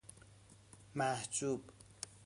[0.97, 1.61] محجوب